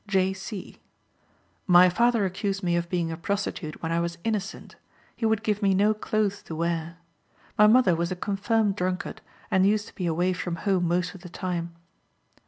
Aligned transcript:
J. 0.07 0.33
C.: 0.33 0.79
"My 1.67 1.87
father 1.87 2.25
accused 2.25 2.63
me 2.63 2.75
of 2.75 2.89
being 2.89 3.11
a 3.11 3.17
prostitute 3.17 3.83
when 3.83 3.91
I 3.91 3.99
was 3.99 4.17
innocent. 4.23 4.75
He 5.15 5.27
would 5.27 5.43
give 5.43 5.61
me 5.61 5.75
no 5.75 5.93
clothes 5.93 6.41
to 6.41 6.55
wear. 6.55 6.97
My 7.55 7.67
mother 7.67 7.95
was 7.95 8.11
a 8.11 8.15
confirmed 8.15 8.75
drunkard, 8.75 9.21
and 9.51 9.63
used 9.67 9.85
to 9.89 9.93
be 9.93 10.07
away 10.07 10.33
from 10.33 10.55
home 10.65 10.87
most 10.87 11.13
of 11.13 11.21
the 11.21 11.29
time." 11.29 11.75